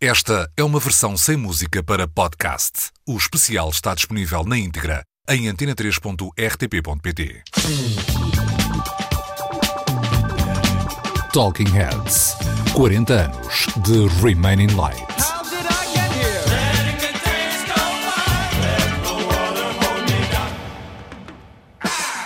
Esta 0.00 0.52
é 0.58 0.62
uma 0.62 0.78
versão 0.78 1.16
sem 1.16 1.38
música 1.38 1.82
para 1.82 2.06
podcast. 2.06 2.90
O 3.08 3.16
especial 3.16 3.70
está 3.70 3.94
disponível 3.94 4.44
na 4.44 4.58
íntegra 4.58 5.02
em 5.26 5.46
antena3.rtp.pt. 5.46 7.42
Talking 11.32 11.70
Heads 11.70 12.36
40 12.74 13.14
anos 13.14 13.66
de 13.86 14.06
Remaining 14.22 14.74
Light. 14.74 15.35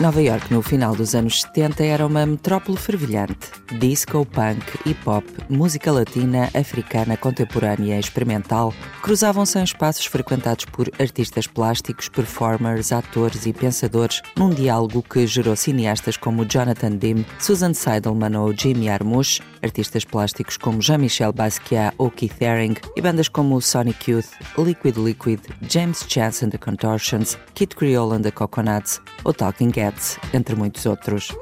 Nova 0.00 0.22
York, 0.22 0.50
no 0.50 0.62
final 0.62 0.96
dos 0.96 1.14
anos 1.14 1.42
70, 1.42 1.84
era 1.84 2.06
uma 2.06 2.24
metrópole 2.24 2.78
fervilhante. 2.78 3.50
Disco, 3.78 4.24
punk, 4.24 4.64
hip-hop, 4.86 5.26
música 5.50 5.92
latina, 5.92 6.48
africana, 6.58 7.18
contemporânea 7.18 7.96
e 7.96 8.00
experimental 8.00 8.72
cruzavam-se 9.02 9.58
em 9.58 9.62
espaços 9.62 10.06
frequentados 10.06 10.64
por 10.64 10.90
artistas 10.98 11.46
plásticos, 11.46 12.08
performers, 12.08 12.92
atores 12.92 13.44
e 13.44 13.52
pensadores, 13.52 14.22
num 14.38 14.48
diálogo 14.48 15.02
que 15.02 15.26
gerou 15.26 15.54
cineastas 15.54 16.16
como 16.16 16.46
Jonathan 16.46 16.96
Dim, 16.96 17.22
Susan 17.38 17.74
Seidelman 17.74 18.38
ou 18.38 18.54
Jimmy 18.56 18.88
Armouche, 18.88 19.42
artistas 19.62 20.06
plásticos 20.06 20.56
como 20.56 20.80
Jean-Michel 20.80 21.34
Basquiat 21.34 21.94
ou 21.98 22.10
Keith 22.10 22.42
Haring 22.42 22.76
e 22.96 23.02
bandas 23.02 23.28
como 23.28 23.60
Sonic 23.60 24.10
Youth, 24.10 24.30
Liquid 24.56 24.96
Liquid, 24.96 25.40
James 25.68 26.06
Chance 26.08 26.46
and 26.46 26.50
the 26.52 26.58
Contortions, 26.58 27.36
Kid 27.54 27.74
Creole 27.74 28.16
and 28.16 28.22
the 28.22 28.30
Coconuts 28.30 28.98
ou 29.24 29.34
Talking 29.34 29.70
Heads 29.76 29.89
entre 30.32 30.54
muitos 30.54 30.86
outros. 30.86 31.32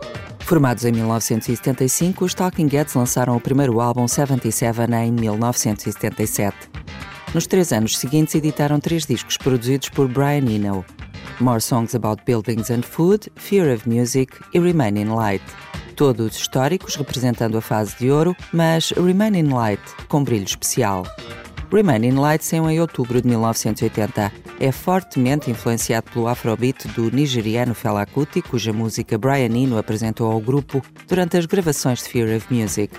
Formados 0.40 0.84
em 0.84 0.92
1975, 0.92 2.24
os 2.24 2.32
Talking 2.32 2.68
Heads 2.68 2.94
lançaram 2.94 3.36
o 3.36 3.40
primeiro 3.40 3.80
álbum 3.80 4.08
77 4.08 4.80
em 5.04 5.12
1977. 5.12 6.56
Nos 7.34 7.46
três 7.46 7.72
anos 7.72 7.98
seguintes, 7.98 8.34
editaram 8.34 8.80
três 8.80 9.04
discos 9.04 9.36
produzidos 9.36 9.90
por 9.90 10.08
Brian 10.08 10.50
Eno: 10.50 10.84
More 11.40 11.60
Songs 11.60 11.94
About 11.94 12.22
Buildings 12.24 12.70
and 12.70 12.82
Food, 12.82 13.30
Fear 13.36 13.74
of 13.74 13.88
Music 13.88 14.32
e 14.54 14.58
Remain 14.58 14.98
in 14.98 15.14
Light. 15.14 15.44
Todos 15.94 16.36
históricos, 16.36 16.96
representando 16.96 17.58
a 17.58 17.60
fase 17.60 17.96
de 17.98 18.10
ouro, 18.10 18.34
mas 18.52 18.92
Remain 18.92 19.36
in 19.36 19.50
Light 19.52 19.82
com 20.08 20.24
brilho 20.24 20.44
especial. 20.44 21.04
Remain 21.70 22.06
in 22.06 22.14
Light 22.14 22.42
saiu 22.42 22.70
em 22.70 22.80
outubro 22.80 23.20
de 23.20 23.28
1980. 23.28 24.32
É 24.60 24.72
fortemente 24.72 25.50
influenciado 25.50 26.10
pelo 26.10 26.26
afrobeat 26.26 26.88
do 26.88 27.10
nigeriano 27.12 27.74
Fela 27.74 28.04
Kuti, 28.04 28.42
cuja 28.42 28.72
música 28.72 29.16
Brian 29.16 29.56
Eno 29.56 29.78
apresentou 29.78 30.32
ao 30.32 30.40
grupo 30.40 30.82
durante 31.06 31.36
as 31.36 31.46
gravações 31.46 32.02
de 32.02 32.08
Fear 32.08 32.36
of 32.36 32.52
Music. 32.52 32.92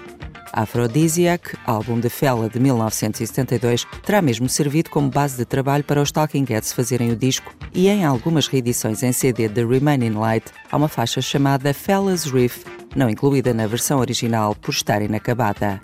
Aphrodisiac, 0.53 1.57
álbum 1.65 1.99
de 1.99 2.09
Fela 2.09 2.49
de 2.49 2.59
1972, 2.59 3.85
terá 4.05 4.21
mesmo 4.21 4.47
servido 4.47 4.89
como 4.89 5.09
base 5.09 5.35
de 5.35 5.43
trabalho 5.43 5.83
para 5.83 6.01
os 6.01 6.11
Talking 6.11 6.45
Heads 6.47 6.71
fazerem 6.71 7.11
o 7.11 7.15
disco 7.15 7.53
e 7.73 7.89
em 7.89 8.05
algumas 8.05 8.47
reedições 8.47 9.03
em 9.03 9.11
CD 9.11 9.49
de 9.49 9.65
Remain 9.65 10.03
in 10.03 10.13
Light 10.13 10.45
há 10.71 10.77
uma 10.77 10.87
faixa 10.87 11.21
chamada 11.21 11.73
Fella's 11.73 12.23
Riff, 12.23 12.65
não 12.95 13.09
incluída 13.09 13.53
na 13.53 13.67
versão 13.67 13.99
original 13.99 14.55
por 14.55 14.71
estar 14.71 15.01
inacabada. 15.01 15.81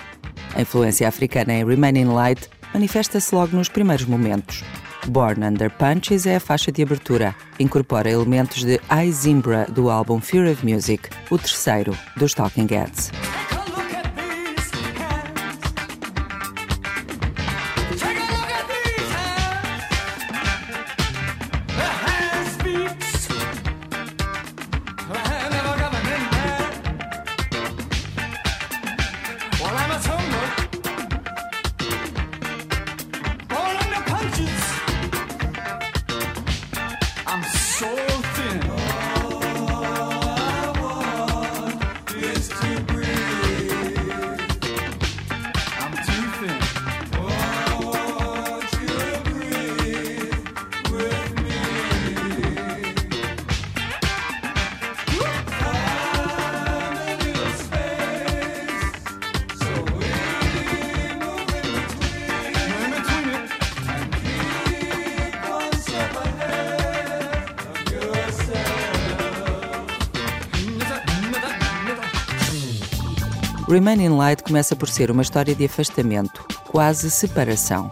A 0.55 0.61
influência 0.61 1.07
africana 1.07 1.53
em 1.53 1.65
Remain 1.65 1.97
in 1.97 2.05
Light 2.05 2.49
manifesta-se 2.73 3.35
logo 3.35 3.55
nos 3.55 3.69
primeiros 3.69 4.05
momentos. 4.05 4.63
Born 5.07 5.45
Under 5.45 5.69
Punches 5.69 6.25
é 6.25 6.35
a 6.35 6.39
faixa 6.39 6.71
de 6.71 6.81
abertura. 6.81 7.35
Incorpora 7.59 8.09
elementos 8.09 8.63
de 8.63 8.79
I 8.89 9.11
Zimbra 9.11 9.65
do 9.69 9.89
álbum 9.89 10.19
Fear 10.19 10.51
of 10.51 10.65
Music, 10.65 11.09
o 11.29 11.37
terceiro 11.37 11.97
dos 12.17 12.33
Talking 12.33 12.67
Heads. 12.69 13.11
Remain 73.67 73.99
in 73.99 74.15
Light 74.15 74.43
começa 74.43 74.75
por 74.75 74.87
ser 74.87 75.09
uma 75.09 75.23
história 75.23 75.55
de 75.55 75.65
afastamento, 75.65 76.45
quase 76.67 77.09
separação. 77.09 77.89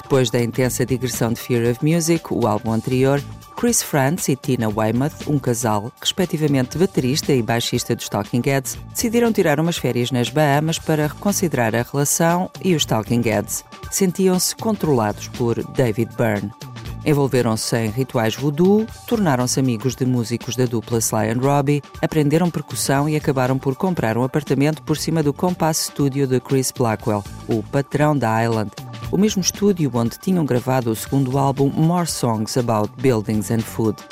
Depois 0.00 0.30
da 0.30 0.40
intensa 0.40 0.86
digressão 0.86 1.32
de 1.32 1.40
Fear 1.40 1.68
of 1.68 1.84
Music, 1.84 2.32
o 2.32 2.46
álbum 2.46 2.72
anterior, 2.72 3.20
Chris 3.56 3.82
Frantz 3.82 4.28
e 4.28 4.36
Tina 4.36 4.68
Weymouth, 4.68 5.26
um 5.26 5.36
casal, 5.36 5.90
respectivamente 6.00 6.78
baterista 6.78 7.32
e 7.32 7.42
baixista 7.42 7.96
dos 7.96 8.08
Talking 8.08 8.42
Heads, 8.44 8.78
decidiram 8.90 9.32
tirar 9.32 9.58
umas 9.58 9.76
férias 9.76 10.12
nas 10.12 10.28
Bahamas 10.28 10.78
para 10.78 11.08
reconsiderar 11.08 11.74
a 11.74 11.82
relação 11.82 12.48
e 12.62 12.76
os 12.76 12.84
Talking 12.84 13.22
Heads 13.22 13.64
sentiam-se 13.90 14.54
controlados 14.54 15.26
por 15.26 15.56
David 15.72 16.14
Byrne. 16.16 16.65
Envolveram-se 17.06 17.76
em 17.76 17.88
rituais 17.88 18.34
voodoo, 18.34 18.84
tornaram-se 19.06 19.60
amigos 19.60 19.94
de 19.94 20.04
músicos 20.04 20.56
da 20.56 20.64
dupla 20.64 20.98
Sly 20.98 21.30
and 21.30 21.40
Robbie, 21.40 21.80
aprenderam 22.02 22.50
percussão 22.50 23.08
e 23.08 23.14
acabaram 23.14 23.56
por 23.56 23.76
comprar 23.76 24.18
um 24.18 24.24
apartamento 24.24 24.82
por 24.82 24.96
cima 24.96 25.22
do 25.22 25.32
Compass 25.32 25.86
Studio 25.92 26.26
de 26.26 26.40
Chris 26.40 26.72
Blackwell, 26.76 27.22
o 27.46 27.62
patrão 27.62 28.18
da 28.18 28.42
Island, 28.44 28.72
o 29.12 29.16
mesmo 29.16 29.40
estúdio 29.40 29.88
onde 29.94 30.18
tinham 30.18 30.44
gravado 30.44 30.90
o 30.90 30.96
segundo 30.96 31.38
álbum 31.38 31.70
More 31.70 32.08
Songs 32.08 32.58
About 32.58 32.90
Buildings 33.00 33.52
and 33.52 33.60
Food. 33.60 34.02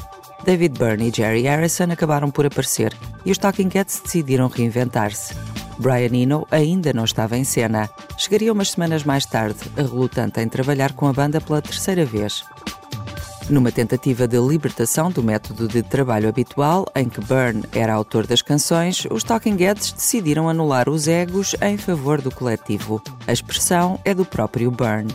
David 0.44 0.78
Byrne 0.78 1.08
e 1.08 1.12
Jerry 1.12 1.42
Harrison 1.42 1.90
acabaram 1.90 2.30
por 2.30 2.46
aparecer 2.46 2.96
e 3.24 3.32
os 3.32 3.38
Talking 3.38 3.70
Heads 3.74 4.02
decidiram 4.04 4.46
reinventar-se. 4.46 5.34
Brian 5.78 6.14
Eno 6.14 6.46
ainda 6.48 6.92
não 6.92 7.04
estava 7.04 7.36
em 7.36 7.42
cena. 7.42 7.90
Chegaria 8.16 8.52
umas 8.52 8.70
semanas 8.70 9.02
mais 9.02 9.26
tarde, 9.26 9.58
relutante 9.76 10.38
em 10.40 10.48
trabalhar 10.48 10.92
com 10.92 11.08
a 11.08 11.12
banda 11.12 11.40
pela 11.40 11.60
terceira 11.60 12.04
vez. 12.04 12.44
Numa 13.48 13.70
tentativa 13.70 14.26
de 14.26 14.38
libertação 14.38 15.10
do 15.10 15.22
método 15.22 15.68
de 15.68 15.82
trabalho 15.82 16.28
habitual, 16.28 16.86
em 16.96 17.08
que 17.08 17.20
Byrne 17.20 17.62
era 17.72 17.92
autor 17.92 18.26
das 18.26 18.40
canções, 18.40 19.06
os 19.10 19.22
Talking 19.22 19.56
Heads 19.56 19.92
decidiram 19.92 20.48
anular 20.48 20.88
os 20.88 21.06
egos 21.06 21.54
em 21.60 21.76
favor 21.76 22.22
do 22.22 22.34
coletivo. 22.34 23.02
A 23.26 23.32
expressão 23.32 24.00
é 24.02 24.14
do 24.14 24.24
próprio 24.24 24.70
Byrne. 24.70 25.14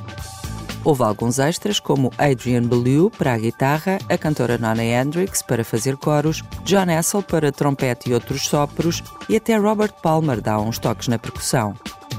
Houve 0.84 1.04
alguns 1.04 1.40
extras, 1.40 1.80
como 1.80 2.12
Adrian 2.18 2.64
Belew 2.64 3.10
para 3.10 3.34
a 3.34 3.38
guitarra, 3.38 3.98
a 4.08 4.18
cantora 4.18 4.58
Nona 4.58 4.84
Hendrix 4.84 5.42
para 5.42 5.66
fazer 5.66 5.98
coros, 5.98 6.44
John 6.64 6.90
Hassel 6.90 7.24
para 7.24 7.52
trompete 7.52 8.12
e 8.12 8.14
outros 8.14 8.48
sopros, 8.48 9.04
e 9.28 9.36
até 9.36 9.58
Robert 9.58 9.94
Palmer 10.04 10.40
dá 10.40 10.60
uns 10.60 10.78
toques 10.78 11.08
na 11.08 11.18
percussão. 11.18 11.74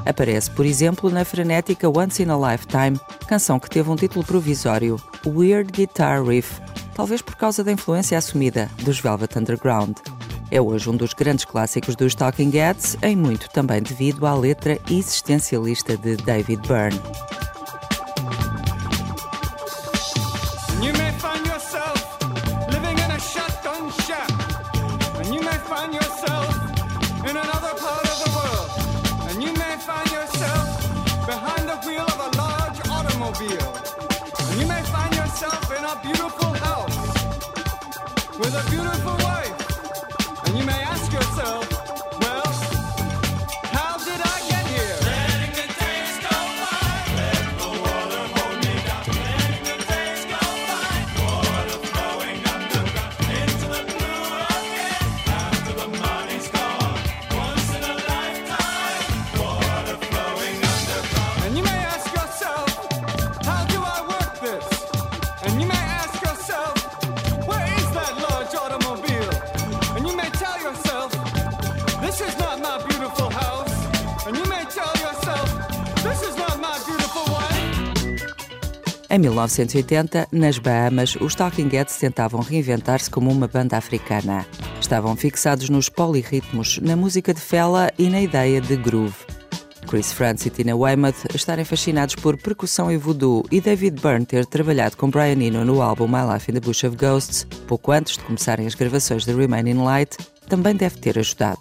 Aparece, 0.05 0.51
por 0.51 0.67
exemplo, 0.67 1.09
na 1.09 1.25
frenética 1.25 1.89
Once 1.89 2.23
in 2.23 2.31
a 2.31 2.53
Lifetime, 2.53 2.99
canção 3.27 3.59
que 3.59 3.71
teve 3.71 3.89
um 3.89 3.97
título 3.97 4.25
provisório, 4.25 5.01
Weird 5.27 5.73
Guitar 5.73 6.25
Riff, 6.25 6.61
talvez 6.95 7.23
por 7.23 7.37
causa 7.37 7.63
da 7.63 7.73
influência 7.73 8.17
assumida 8.17 8.71
dos 8.83 9.01
Velvet 9.01 9.39
Underground. 9.39 9.97
É 10.51 10.61
hoje 10.61 10.91
um 10.91 10.97
dos 10.97 11.13
grandes 11.13 11.45
clássicos 11.45 11.95
dos 11.95 12.15
Talking 12.15 12.51
Heads, 12.51 12.97
em 13.03 13.15
muito 13.15 13.49
também 13.51 13.83
devido 13.83 14.27
à 14.27 14.35
letra 14.35 14.79
existencialista 14.91 15.97
de 15.97 16.17
David 16.17 16.67
Byrne. 16.67 17.01
With 38.41 38.55
a 38.55 38.71
beautiful 38.71 39.17
wife. 39.19 39.50
1980, 79.21 80.29
nas 80.33 80.59
Bahamas, 80.59 81.17
os 81.17 81.35
Talking 81.35 81.69
Heads 81.69 81.97
tentavam 81.97 82.41
reinventar-se 82.41 83.11
como 83.11 83.31
uma 83.31 83.47
banda 83.47 83.77
africana. 83.77 84.47
Estavam 84.81 85.15
fixados 85.15 85.69
nos 85.69 85.89
polirritmos, 85.89 86.79
na 86.79 86.97
música 86.97 87.35
de 87.35 87.41
fela 87.41 87.91
e 87.99 88.09
na 88.09 88.21
ideia 88.21 88.61
de 88.61 88.77
groove. 88.77 89.15
Chris 89.87 90.13
Frantz 90.13 90.47
e 90.47 90.51
Tina 90.51 90.77
Weymouth 90.77 91.27
estarem 91.35 91.65
fascinados 91.65 92.15
por 92.15 92.37
percussão 92.37 92.91
e 92.91 92.97
voodoo 92.97 93.45
e 93.51 93.61
David 93.61 94.01
Byrne 94.01 94.25
ter 94.25 94.47
trabalhado 94.47 94.97
com 94.97 95.11
Brian 95.11 95.43
Eno 95.43 95.65
no 95.65 95.83
álbum 95.83 96.07
My 96.07 96.33
Life 96.33 96.51
in 96.51 96.55
the 96.55 96.61
Bush 96.61 96.85
of 96.85 96.97
Ghosts, 96.97 97.47
pouco 97.67 97.93
antes 97.93 98.17
de 98.17 98.25
começarem 98.25 98.67
as 98.67 98.75
gravações 98.75 99.25
de 99.25 99.35
Remain 99.35 99.69
in 99.69 99.83
Light, 99.83 100.17
também 100.49 100.77
deve 100.77 100.99
ter 100.99 101.19
ajudado. 101.19 101.61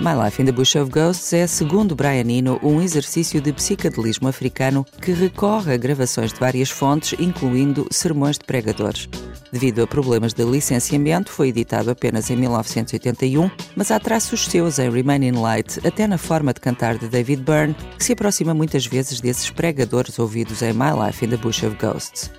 My 0.00 0.14
Life 0.14 0.40
in 0.40 0.46
the 0.46 0.52
Bush 0.52 0.76
of 0.76 0.90
Ghosts 0.90 1.34
é, 1.34 1.46
segundo 1.46 1.94
Brian 1.94 2.30
Eno, 2.30 2.58
um 2.62 2.80
exercício 2.80 3.38
de 3.38 3.52
psicadelismo 3.52 4.28
africano 4.28 4.86
que 5.02 5.12
recorre 5.12 5.74
a 5.74 5.76
gravações 5.76 6.32
de 6.32 6.40
várias 6.40 6.70
fontes, 6.70 7.20
incluindo 7.20 7.86
sermões 7.90 8.38
de 8.38 8.46
pregadores. 8.46 9.10
Devido 9.52 9.82
a 9.82 9.86
problemas 9.86 10.32
de 10.32 10.42
licenciamento, 10.42 11.30
foi 11.30 11.48
editado 11.48 11.90
apenas 11.90 12.30
em 12.30 12.36
1981, 12.36 13.50
mas 13.76 13.90
há 13.90 14.00
traços 14.00 14.46
seus 14.46 14.78
em 14.78 14.90
Remain 14.90 15.22
in 15.22 15.38
Light, 15.38 15.86
até 15.86 16.06
na 16.06 16.16
forma 16.16 16.54
de 16.54 16.60
cantar 16.60 16.96
de 16.96 17.06
David 17.06 17.42
Byrne, 17.42 17.76
que 17.98 18.04
se 18.04 18.14
aproxima 18.14 18.54
muitas 18.54 18.86
vezes 18.86 19.20
desses 19.20 19.50
pregadores 19.50 20.18
ouvidos 20.18 20.62
em 20.62 20.72
My 20.72 20.92
Life 21.06 21.22
in 21.22 21.28
the 21.28 21.36
Bush 21.36 21.62
of 21.62 21.76
Ghosts. 21.76 22.30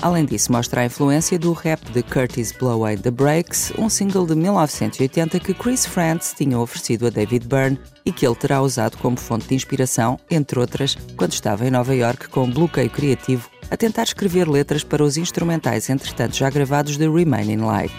Além 0.00 0.24
disso, 0.24 0.52
mostra 0.52 0.82
a 0.82 0.84
influência 0.84 1.38
do 1.38 1.52
rap 1.52 1.80
de 1.90 2.02
Curtis 2.04 2.52
Blow 2.52 2.72
Away 2.72 2.96
the 2.98 3.10
Breaks, 3.10 3.72
um 3.76 3.88
single 3.88 4.26
de 4.26 4.36
1980 4.36 5.40
que 5.40 5.52
Chris 5.52 5.84
Frantz 5.84 6.32
tinha 6.36 6.58
oferecido 6.58 7.08
a 7.08 7.10
David 7.10 7.48
Byrne 7.48 7.80
e 8.06 8.12
que 8.12 8.24
ele 8.24 8.36
terá 8.36 8.62
usado 8.62 8.96
como 8.98 9.16
fonte 9.16 9.48
de 9.48 9.54
inspiração, 9.56 10.18
entre 10.30 10.58
outras, 10.58 10.96
quando 11.16 11.32
estava 11.32 11.66
em 11.66 11.70
Nova 11.70 11.94
York 11.94 12.28
com 12.28 12.44
um 12.44 12.50
bloqueio 12.50 12.88
criativo 12.88 13.50
a 13.70 13.76
tentar 13.76 14.04
escrever 14.04 14.48
letras 14.48 14.82
para 14.82 15.02
os 15.02 15.16
instrumentais 15.16 15.90
entretanto 15.90 16.36
já 16.36 16.48
gravados 16.48 16.96
de 16.96 17.08
Remain 17.08 17.50
in 17.50 17.58
Light. 17.58 17.94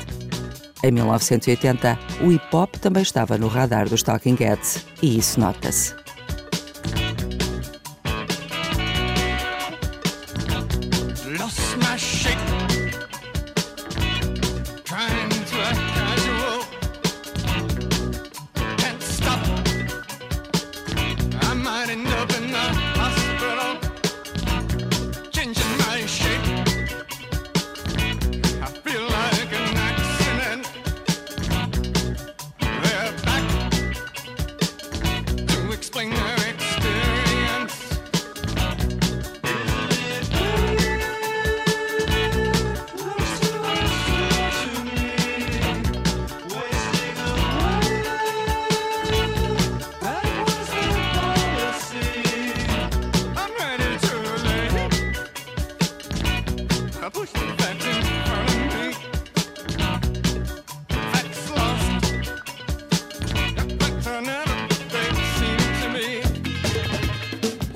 Em 0.81 0.91
1980, 0.91 1.99
o 2.21 2.31
hip 2.31 2.55
hop 2.55 2.75
também 2.77 3.03
estava 3.03 3.37
no 3.37 3.47
radar 3.47 3.89
dos 3.89 4.01
Talking 4.01 4.35
Heads, 4.35 4.85
e 5.01 5.17
isso 5.17 5.37
nota-se. 5.37 5.93
lost 11.37 11.77
my 11.77 11.95
shit. 11.97 12.68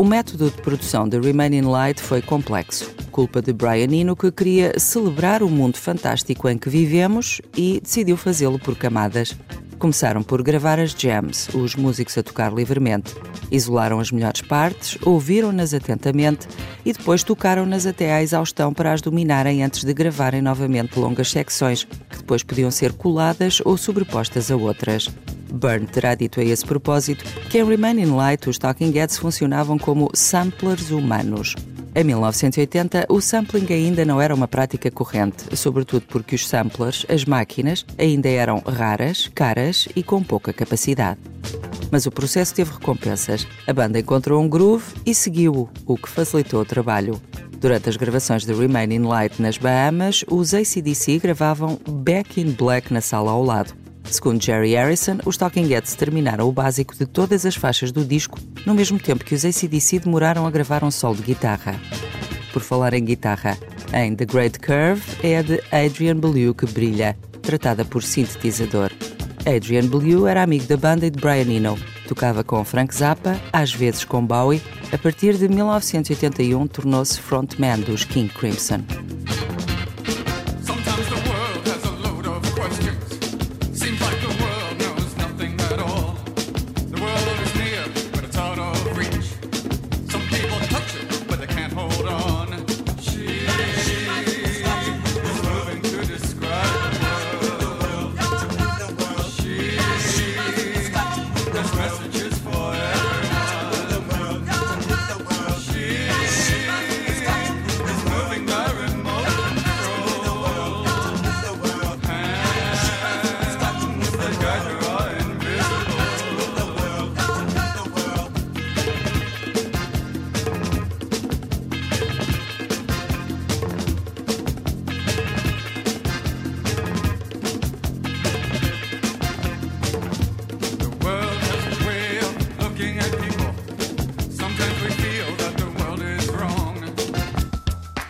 O 0.03 0.05
método 0.05 0.51
de 0.51 0.61
produção 0.61 1.07
de 1.07 1.17
Remain 1.17 1.53
in 1.53 1.61
Light 1.61 2.01
foi 2.01 2.21
complexo. 2.21 2.93
Culpa 3.09 3.41
de 3.41 3.53
Brian 3.53 3.89
Eno, 3.89 4.17
que 4.17 4.29
queria 4.33 4.77
celebrar 4.77 5.41
o 5.41 5.49
mundo 5.49 5.77
fantástico 5.77 6.49
em 6.49 6.57
que 6.57 6.69
vivemos 6.69 7.39
e 7.55 7.79
decidiu 7.79 8.17
fazê-lo 8.17 8.59
por 8.59 8.75
camadas. 8.75 9.33
Começaram 9.83 10.23
por 10.23 10.41
gravar 10.41 10.79
as 10.79 10.91
jams, 10.91 11.49
os 11.53 11.75
músicos 11.75 12.17
a 12.17 12.23
tocar 12.23 12.53
livremente. 12.53 13.13
Isolaram 13.51 13.99
as 13.99 14.11
melhores 14.11 14.39
partes, 14.39 14.97
ouviram-nas 15.05 15.73
atentamente 15.73 16.47
e 16.85 16.93
depois 16.93 17.21
tocaram-nas 17.21 17.85
até 17.85 18.13
à 18.13 18.23
exaustão 18.23 18.73
para 18.73 18.93
as 18.93 19.01
dominarem 19.01 19.61
antes 19.61 19.83
de 19.83 19.93
gravarem 19.93 20.41
novamente 20.41 20.97
longas 20.97 21.29
secções, 21.29 21.83
que 21.83 22.19
depois 22.19 22.43
podiam 22.43 22.71
ser 22.71 22.93
coladas 22.93 23.61
ou 23.65 23.75
sobrepostas 23.75 24.49
a 24.49 24.55
outras. 24.55 25.09
Byrne 25.51 25.85
terá 25.85 26.15
dito 26.15 26.39
a 26.39 26.45
esse 26.45 26.65
propósito 26.65 27.25
que 27.49 27.59
em 27.59 27.65
Remain 27.65 27.99
in 27.99 28.15
Light 28.15 28.49
os 28.49 28.57
Talking 28.57 28.97
Heads 28.97 29.17
funcionavam 29.17 29.77
como 29.77 30.09
samplers 30.13 30.91
humanos. 30.91 31.55
Em 31.95 32.03
1980, 32.03 33.05
o 33.07 33.21
sampling 33.21 33.67
ainda 33.69 34.03
não 34.03 34.19
era 34.19 34.33
uma 34.33 34.47
prática 34.47 34.89
corrente, 34.89 35.55
sobretudo 35.55 36.05
porque 36.07 36.33
os 36.33 36.47
samplers, 36.47 37.05
as 37.07 37.23
máquinas, 37.23 37.85
ainda 37.99 38.27
eram 38.27 38.63
raras, 38.65 39.29
caras 39.35 39.87
e 39.95 40.01
com 40.01 40.23
pouca 40.23 40.51
capacidade. 40.51 41.19
Mas 41.91 42.07
o 42.07 42.11
processo 42.11 42.55
teve 42.55 42.71
recompensas. 42.71 43.47
A 43.67 43.73
banda 43.73 43.99
encontrou 43.99 44.41
um 44.41 44.49
groove 44.49 44.91
e 45.05 45.13
seguiu-o, 45.13 45.69
o 45.85 45.95
que 45.95 46.09
facilitou 46.09 46.61
o 46.61 46.65
trabalho. 46.65 47.21
Durante 47.59 47.87
as 47.87 47.95
gravações 47.95 48.43
de 48.43 48.53
Remain 48.53 48.91
in 48.91 49.03
Light 49.03 49.39
nas 49.39 49.59
Bahamas, 49.59 50.25
os 50.27 50.55
ACDC 50.55 51.19
gravavam 51.19 51.79
Back 51.87 52.41
in 52.41 52.53
Black 52.53 52.91
na 52.91 53.01
sala 53.01 53.29
ao 53.29 53.43
lado. 53.43 53.82
Segundo 54.05 54.43
Jerry 54.43 54.73
Harrison, 54.73 55.17
os 55.25 55.37
Talking 55.37 55.67
Heads 55.67 55.95
terminaram 55.95 56.47
o 56.47 56.51
básico 56.51 56.95
de 56.95 57.05
todas 57.05 57.45
as 57.45 57.55
faixas 57.55 57.91
do 57.91 58.05
disco, 58.05 58.39
no 58.65 58.73
mesmo 58.73 58.99
tempo 58.99 59.23
que 59.25 59.33
os 59.33 59.43
ACDC 59.43 59.99
demoraram 59.99 60.45
a 60.45 60.51
gravar 60.51 60.83
um 60.83 60.91
solo 60.91 61.15
de 61.15 61.23
guitarra. 61.23 61.79
Por 62.51 62.61
falar 62.61 62.93
em 62.93 63.03
guitarra, 63.03 63.57
em 63.93 64.15
The 64.15 64.25
Great 64.25 64.59
Curve 64.59 65.01
é 65.23 65.37
a 65.37 65.41
de 65.41 65.61
Adrian 65.71 66.17
Belew 66.17 66.53
que 66.53 66.65
brilha, 66.65 67.17
tratada 67.41 67.83
por 67.83 68.03
sintetizador. 68.03 68.91
Adrian 69.45 69.87
Belew 69.87 70.27
era 70.27 70.43
amigo 70.43 70.65
da 70.65 70.77
banda 70.77 71.05
e 71.05 71.09
de 71.09 71.19
Brian 71.19 71.51
Eno. 71.51 71.77
Tocava 72.07 72.43
com 72.43 72.63
Frank 72.63 72.93
Zappa, 72.95 73.39
às 73.51 73.73
vezes 73.73 74.05
com 74.05 74.25
Bowie. 74.25 74.61
A 74.91 74.97
partir 74.97 75.35
de 75.37 75.47
1981 75.49 76.67
tornou-se 76.67 77.19
frontman 77.19 77.79
dos 77.79 78.03
King 78.03 78.31
Crimson. 78.33 78.83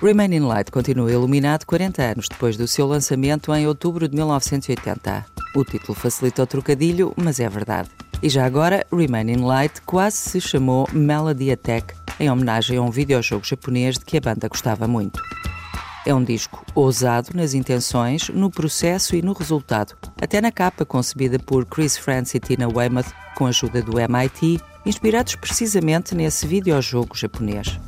Remain 0.03 0.33
in 0.33 0.41
Light 0.41 0.69
continua 0.69 1.09
iluminado 1.09 1.63
40 1.65 2.03
anos 2.03 2.27
depois 2.27 2.57
do 2.57 2.67
seu 2.67 2.85
lançamento 2.85 3.55
em 3.55 3.65
outubro 3.65 4.05
de 4.05 4.13
1980. 4.13 5.25
O 5.55 5.63
título 5.63 5.97
facilita 5.97 6.43
o 6.43 6.45
trocadilho, 6.45 7.13
mas 7.15 7.39
é 7.39 7.47
verdade. 7.47 7.89
E 8.21 8.27
já 8.27 8.45
agora, 8.45 8.85
Remain 8.91 9.31
in 9.31 9.45
Light 9.45 9.81
quase 9.83 10.17
se 10.17 10.41
chamou 10.41 10.89
Melody 10.91 11.51
Attack, 11.51 11.95
em 12.19 12.29
homenagem 12.29 12.77
a 12.77 12.81
um 12.81 12.91
videojogo 12.91 13.45
japonês 13.45 13.97
de 13.97 14.03
que 14.03 14.17
a 14.17 14.19
banda 14.19 14.49
gostava 14.49 14.89
muito. 14.89 15.21
É 16.05 16.13
um 16.13 16.21
disco 16.21 16.65
ousado 16.75 17.29
nas 17.33 17.53
intenções, 17.53 18.27
no 18.27 18.51
processo 18.51 19.15
e 19.15 19.21
no 19.21 19.31
resultado, 19.31 19.95
até 20.21 20.41
na 20.41 20.51
capa 20.51 20.83
concebida 20.83 21.39
por 21.39 21.65
Chris 21.65 21.95
Frantz 21.95 22.35
e 22.35 22.41
Tina 22.41 22.67
Weymouth 22.67 23.13
com 23.37 23.45
a 23.45 23.49
ajuda 23.49 23.81
do 23.81 23.97
MIT, 23.97 24.59
inspirados 24.85 25.35
precisamente 25.35 26.13
nesse 26.13 26.45
videojogo 26.45 27.15
japonês. 27.15 27.79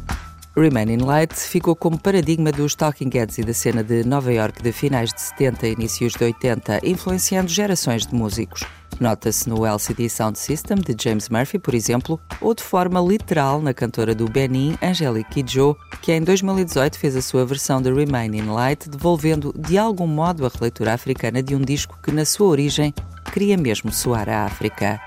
Remain 0.57 0.89
in 0.89 1.03
Light 1.03 1.33
ficou 1.33 1.75
como 1.75 1.99
paradigma 1.99 2.49
dos 2.49 2.75
Talking 2.75 3.09
Heads 3.13 3.39
e 3.39 3.43
da 3.43 3.53
cena 3.53 3.83
de 3.83 4.05
Nova 4.05 4.31
York 4.31 4.63
de 4.63 4.71
finais 4.71 5.13
de 5.13 5.19
70 5.19 5.67
e 5.67 5.73
inícios 5.73 6.13
de 6.13 6.23
80, 6.23 6.79
influenciando 6.87 7.49
gerações 7.49 8.07
de 8.07 8.15
músicos. 8.15 8.63
Nota-se 8.97 9.49
no 9.49 9.65
LCD 9.65 10.09
Sound 10.09 10.39
System 10.39 10.77
de 10.77 10.95
James 10.97 11.27
Murphy, 11.27 11.59
por 11.59 11.73
exemplo, 11.73 12.17
ou 12.39 12.53
de 12.53 12.63
forma 12.63 13.01
literal 13.01 13.61
na 13.61 13.73
cantora 13.73 14.15
do 14.15 14.29
Benin, 14.29 14.77
Angelique 14.81 15.29
Kidjo, 15.29 15.75
que 16.01 16.13
em 16.13 16.21
2018 16.21 16.97
fez 16.97 17.17
a 17.17 17.21
sua 17.21 17.45
versão 17.45 17.81
de 17.81 17.91
Remain 17.91 18.33
in 18.33 18.45
Light, 18.45 18.89
devolvendo 18.89 19.53
de 19.57 19.77
algum 19.77 20.07
modo 20.07 20.45
a 20.45 20.49
releitura 20.49 20.93
africana 20.93 21.43
de 21.43 21.53
um 21.53 21.61
disco 21.61 21.99
que, 22.01 22.13
na 22.13 22.23
sua 22.23 22.47
origem, 22.47 22.93
queria 23.33 23.57
mesmo 23.57 23.91
soar 23.91 24.29
a 24.29 24.45
África. 24.45 25.01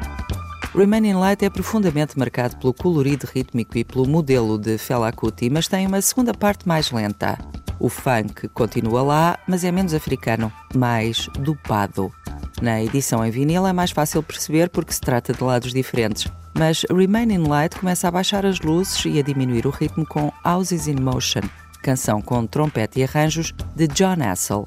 Remaining 0.79 1.15
Light 1.15 1.45
é 1.45 1.51
profundamente 1.51 2.17
marcado 2.17 2.57
pelo 2.59 2.73
colorido 2.73 3.27
rítmico 3.27 3.77
e 3.77 3.83
pelo 3.83 4.07
modelo 4.07 4.57
de 4.57 4.79
Fela 4.79 5.11
Kuti, 5.11 5.51
mas 5.51 5.67
tem 5.67 5.85
uma 5.89 6.01
segunda 6.01 6.33
parte 6.33 6.69
mais 6.69 6.93
lenta. 6.93 7.37
O 7.81 7.89
funk 7.89 8.47
continua 8.51 9.03
lá, 9.03 9.39
mas 9.49 9.65
é 9.65 9.73
menos 9.73 9.93
africano, 9.93 10.53
mais 10.73 11.29
dupado. 11.41 12.13
Na 12.63 12.81
edição 12.81 13.27
em 13.27 13.31
vinil 13.33 13.67
é 13.67 13.73
mais 13.73 13.91
fácil 13.91 14.23
perceber 14.23 14.71
porque 14.71 14.93
se 14.93 15.01
trata 15.01 15.33
de 15.33 15.43
lados 15.43 15.73
diferentes, 15.73 16.31
mas 16.57 16.85
Remaining 16.89 17.49
Light 17.49 17.75
começa 17.75 18.07
a 18.07 18.13
baixar 18.13 18.47
as 18.47 18.61
luzes 18.61 19.05
e 19.05 19.19
a 19.19 19.23
diminuir 19.23 19.67
o 19.67 19.71
ritmo 19.71 20.07
com 20.07 20.33
Houses 20.45 20.87
in 20.87 21.01
Motion, 21.01 21.43
canção 21.83 22.23
com 22.23 22.47
trompete 22.47 23.01
e 23.01 23.03
arranjos 23.03 23.53
de 23.75 23.89
John 23.89 24.23
Hassel. 24.23 24.65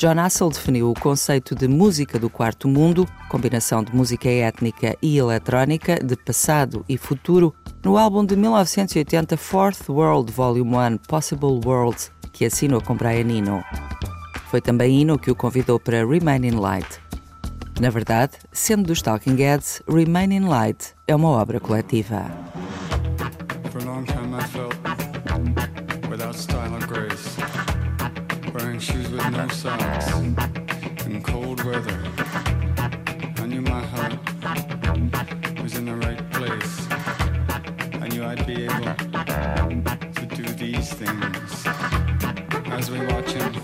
John 0.00 0.18
Hassel 0.18 0.48
definiu 0.48 0.90
o 0.90 0.94
conceito 0.98 1.54
de 1.54 1.68
música 1.68 2.18
do 2.18 2.30
quarto 2.30 2.66
mundo, 2.66 3.06
combinação 3.28 3.84
de 3.84 3.94
música 3.94 4.30
étnica 4.30 4.96
e 5.02 5.18
eletrónica, 5.18 6.02
de 6.02 6.16
passado 6.16 6.82
e 6.88 6.96
futuro, 6.96 7.54
no 7.84 7.98
álbum 7.98 8.24
de 8.24 8.34
1980 8.34 9.36
Fourth 9.36 9.90
World 9.90 10.32
Volume 10.32 10.74
1 10.74 10.96
Possible 11.06 11.60
Worlds, 11.62 12.10
que 12.32 12.46
assinou 12.46 12.80
com 12.80 12.96
Brian 12.96 13.30
Eno. 13.30 13.62
Foi 14.46 14.62
também 14.62 15.02
Eno 15.02 15.18
que 15.18 15.30
o 15.30 15.36
convidou 15.36 15.78
para 15.78 16.06
Remain 16.06 16.46
in 16.46 16.58
Light. 16.58 16.98
Na 17.78 17.90
verdade, 17.90 18.38
sendo 18.50 18.84
dos 18.84 19.02
Talking 19.02 19.36
Heads, 19.36 19.82
Remain 19.86 20.32
in 20.32 20.48
Light 20.48 20.94
é 21.06 21.14
uma 21.14 21.28
obra 21.28 21.60
coletiva. 21.60 22.49
I'd 38.30 38.46
be 38.46 38.62
able 38.62 38.94
to 40.14 40.26
do 40.36 40.44
these 40.54 40.92
things. 40.92 41.66
As 42.70 42.88
we 42.88 43.04
watch 43.06 43.32
him 43.32 43.59